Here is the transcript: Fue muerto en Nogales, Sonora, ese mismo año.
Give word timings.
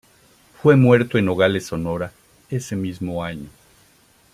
Fue 0.63 0.75
muerto 0.77 1.19
en 1.19 1.25
Nogales, 1.25 1.67
Sonora, 1.67 2.11
ese 2.49 2.75
mismo 2.75 3.23
año. 3.23 3.49